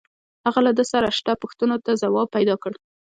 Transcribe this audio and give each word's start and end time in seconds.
هغه 0.45 0.59
له 0.65 0.71
ده 0.77 0.83
سره 0.91 1.15
شته 1.17 1.33
پوښتنو 1.41 1.77
ته 1.85 1.91
ځواب 2.01 2.27
پیدا 2.35 2.55
کړ 2.63 2.71